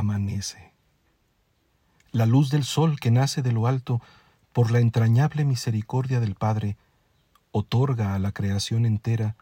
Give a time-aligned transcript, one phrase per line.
[0.00, 0.72] amanece.
[2.10, 4.00] La luz del sol que nace de lo alto
[4.52, 6.76] por la entrañable misericordia del Padre
[7.52, 9.36] otorga a la creación entera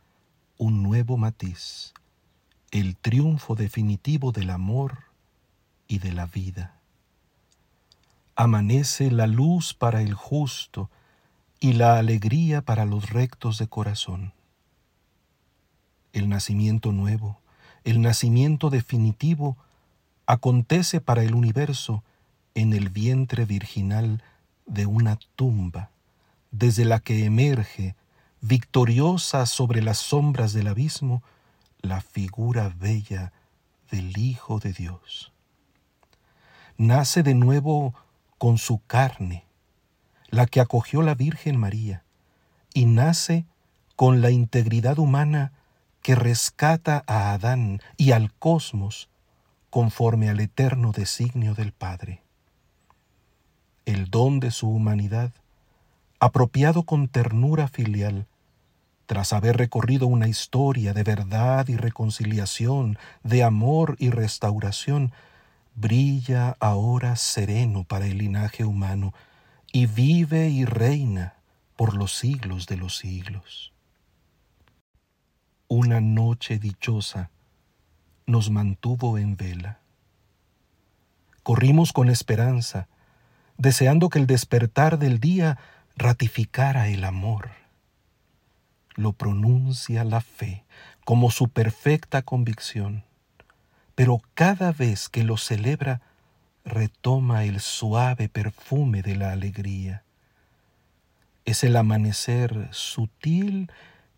[0.58, 1.94] un nuevo matiz,
[2.71, 5.04] el triunfo definitivo del amor
[5.86, 6.75] y de la vida.
[8.36, 10.90] Amanece la luz para el justo
[11.61, 14.32] y la alegría para los rectos de corazón.
[16.12, 17.40] El nacimiento nuevo,
[17.84, 19.56] el nacimiento definitivo,
[20.29, 22.05] acontece para el universo
[22.55, 24.23] en el vientre virginal
[24.66, 25.91] de una tumba,
[26.50, 27.96] desde la que emerge,
[28.42, 31.22] victoriosa sobre las sombras del abismo,
[31.80, 33.33] la figura bella
[33.91, 35.33] del Hijo de Dios.
[36.77, 37.95] Nace de nuevo
[38.36, 39.47] con su carne,
[40.28, 42.05] la que acogió la Virgen María,
[42.74, 43.47] y nace
[43.97, 45.52] con la integridad humana
[46.02, 49.08] que rescata a Adán y al cosmos
[49.70, 52.22] conforme al eterno designio del Padre.
[53.84, 55.33] El don de su humanidad,
[56.20, 58.27] apropiado con ternura filial,
[59.06, 65.12] tras haber recorrido una historia de verdad y reconciliación, de amor y restauración,
[65.75, 69.14] brilla ahora sereno para el linaje humano
[69.72, 71.34] y vive y reina
[71.77, 73.72] por los siglos de los siglos.
[75.69, 77.30] Una noche dichosa
[78.29, 79.81] nos mantuvo en vela.
[81.43, 82.87] Corrimos con esperanza,
[83.57, 85.59] deseando que el despertar del día
[85.97, 87.51] ratificara el amor
[88.99, 90.65] lo pronuncia la fe
[91.05, 93.05] como su perfecta convicción,
[93.95, 96.03] pero cada vez que lo celebra
[96.65, 100.03] retoma el suave perfume de la alegría.
[101.45, 103.71] Es el amanecer sutil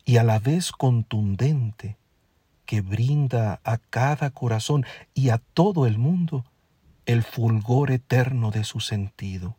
[0.06, 1.99] y a la vez contundente
[2.70, 6.44] que brinda a cada corazón y a todo el mundo
[7.04, 9.56] el fulgor eterno de su sentido.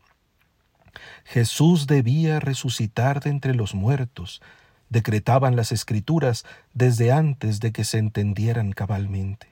[1.26, 4.42] Jesús debía resucitar de entre los muertos,
[4.88, 9.50] decretaban las escrituras desde antes de que se entendieran cabalmente.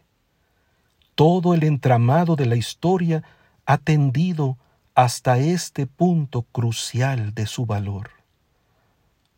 [1.14, 3.24] Todo el entramado de la historia
[3.66, 4.58] ha tendido
[4.96, 8.12] hasta este punto crucial de su valor.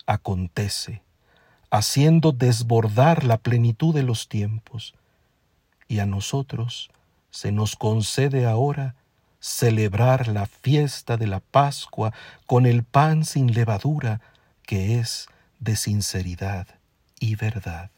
[0.06, 1.02] Acontece,
[1.72, 4.94] haciendo desbordar la plenitud de los tiempos,
[5.88, 6.92] y a nosotros
[7.32, 8.96] se nos concede ahora
[9.40, 12.14] celebrar la fiesta de la Pascua
[12.46, 14.22] con el pan sin levadura
[14.64, 15.28] que es
[15.59, 16.68] de sinceridad
[17.20, 17.90] y verdad.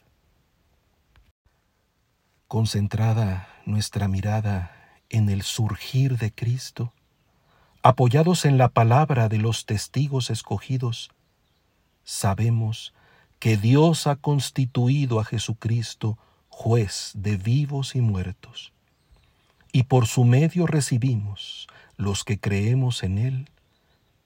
[2.48, 4.72] Concentrada nuestra mirada
[5.10, 6.94] en el surgir de Cristo,
[7.82, 11.12] apoyados en la palabra de los testigos escogidos,
[12.04, 12.94] sabemos
[13.44, 16.18] que Dios ha constituido a Jesucristo
[16.48, 18.72] juez de vivos y muertos,
[19.74, 21.68] y por su medio recibimos,
[21.98, 23.50] los que creemos en Él,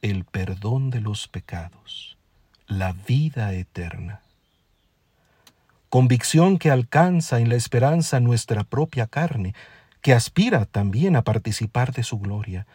[0.03, 2.16] el perdón de los pecados
[2.67, 4.22] la vida eterna.
[5.89, 9.55] Convicción que alcanza en la esperanza nuestra propia carne,
[10.01, 12.67] que aspira también a participar de su gloria.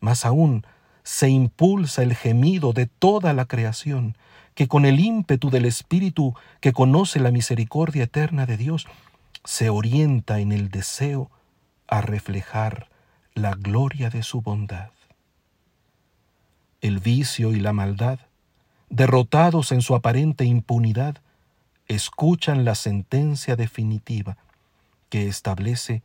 [0.00, 0.66] Más aún,
[1.08, 4.16] se impulsa el gemido de toda la creación,
[4.54, 8.86] que con el ímpetu del Espíritu que conoce la misericordia eterna de Dios,
[9.44, 11.30] se orienta en el deseo
[11.86, 12.88] a reflejar
[13.34, 14.90] la gloria de su bondad.
[16.82, 18.18] El vicio y la maldad
[18.90, 21.16] derrotados en su aparente impunidad,
[21.86, 24.36] escuchan la sentencia definitiva
[25.08, 26.02] que establece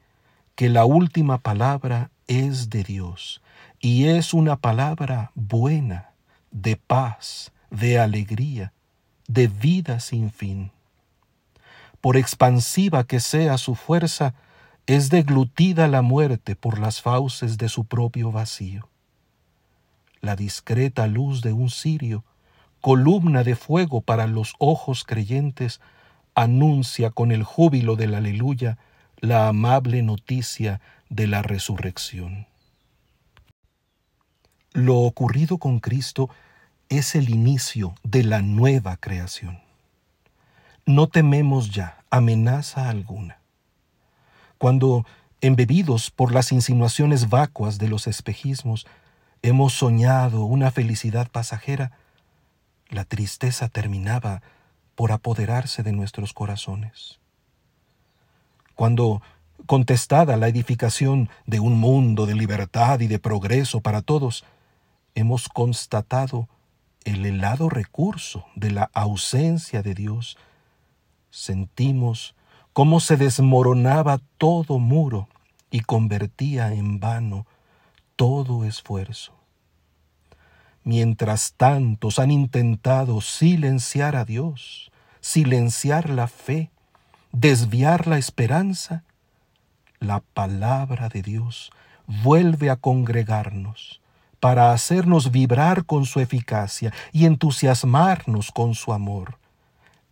[0.55, 3.41] que la última palabra es de Dios
[3.79, 6.11] y es una palabra buena,
[6.51, 8.73] de paz, de alegría,
[9.27, 10.71] de vida sin fin.
[12.01, 14.33] Por expansiva que sea su fuerza,
[14.85, 18.89] es deglutida la muerte por las fauces de su propio vacío.
[20.21, 22.23] La discreta luz de un cirio
[22.83, 25.79] columna de fuego para los ojos creyentes,
[26.35, 28.77] anuncia con el júbilo del aleluya
[29.23, 32.45] la amable noticia de la resurrección.
[34.73, 36.29] Lo ocurrido con Cristo
[36.89, 39.61] es el inicio de la nueva creación.
[40.85, 43.39] No tememos ya amenaza alguna.
[44.57, 45.05] Cuando,
[45.39, 48.85] embebidos por las insinuaciones vacuas de los espejismos,
[49.41, 51.93] hemos soñado una felicidad pasajera,
[52.89, 54.41] la tristeza terminaba
[54.95, 57.22] por apoderarse de nuestros corazones.
[58.75, 59.21] Cuando,
[59.65, 64.43] contestada la edificación de un mundo de libertad y de progreso para todos,
[65.15, 66.47] hemos constatado
[67.03, 70.37] el helado recurso de la ausencia de Dios,
[71.29, 72.35] sentimos
[72.71, 75.27] cómo se desmoronaba todo muro
[75.69, 77.45] y convertía en vano
[78.15, 79.33] todo esfuerzo.
[80.83, 84.91] Mientras tantos han intentado silenciar a Dios,
[85.21, 86.71] silenciar la fe,
[87.33, 89.03] desviar la esperanza,
[89.99, 91.71] la palabra de Dios
[92.07, 94.01] vuelve a congregarnos
[94.39, 99.39] para hacernos vibrar con su eficacia y entusiasmarnos con su amor.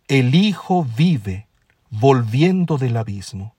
[0.08, 1.46] El Hijo vive
[1.90, 3.54] volviendo del abismo.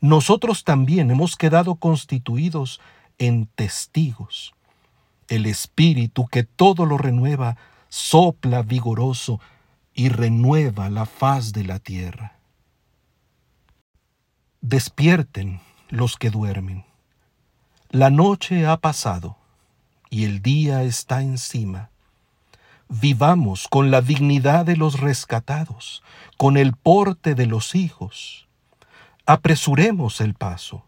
[0.00, 2.80] Nosotros también hemos quedado constituidos
[3.18, 4.54] en testigos.
[5.28, 7.56] El Espíritu que todo lo renueva
[7.88, 9.40] sopla vigoroso
[9.94, 12.34] y renueva la faz de la tierra.
[14.66, 16.86] Despierten los que duermen.
[17.90, 19.36] La noche ha pasado
[20.08, 21.90] y el día está encima.
[22.88, 26.02] Vivamos con la dignidad de los rescatados,
[26.38, 28.48] con el porte de los hijos.
[29.26, 30.86] Apresuremos el paso.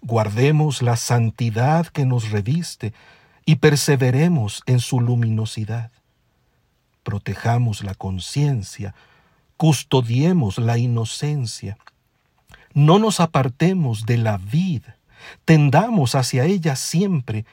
[0.00, 2.94] Guardemos la santidad que nos reviste
[3.46, 5.92] y perseveremos en su luminosidad.
[7.04, 8.96] Protejamos la conciencia,
[9.56, 11.78] custodiemos la inocencia.
[12.74, 14.96] No nos apartemos de la vida,
[15.44, 17.44] tendamos hacia ella siempre,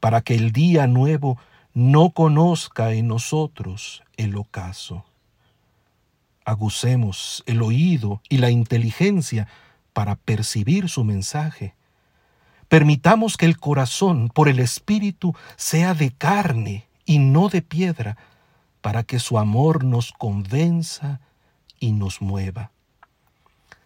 [0.00, 1.38] para que el día nuevo
[1.74, 5.04] no conozca en nosotros el ocaso.
[6.44, 9.48] Agucemos el oído y la inteligencia
[9.92, 11.74] para percibir su mensaje.
[12.68, 18.16] Permitamos que el corazón por el Espíritu sea de carne y no de piedra,
[18.80, 21.20] para que su amor nos convenza
[21.80, 22.70] y nos mueva.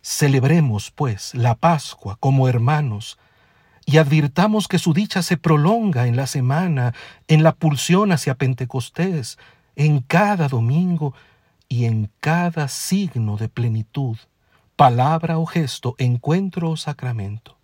[0.02, 3.18] Celebremos, pues, la Pascua como hermanos,
[3.86, 6.94] y advirtamos que su dicha se prolonga en la semana,
[7.28, 9.38] en la pulsión hacia Pentecostés,
[9.76, 11.14] en cada domingo
[11.68, 14.18] y en cada signo de plenitud,
[14.76, 17.56] palabra o gesto, encuentro o sacramento.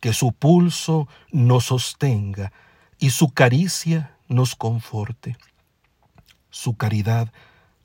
[0.00, 2.52] Que su pulso nos sostenga
[2.98, 5.36] y su caricia nos conforte.
[6.50, 7.32] Su caridad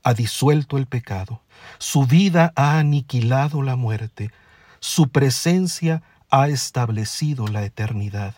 [0.04, 1.42] ha disuelto el pecado,
[1.78, 4.32] su vida ha aniquilado la muerte,
[4.80, 8.36] su presencia ha establecido la eternidad.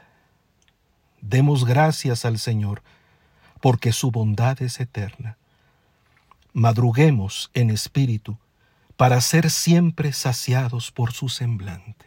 [1.22, 2.81] Demos gracias al Señor,
[3.62, 5.38] porque su bondad es eterna.
[6.54, 8.38] Madruguemos en espíritu
[8.98, 12.06] para ser siempre saciados por su semblante.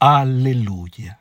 [0.00, 1.20] Aleluya.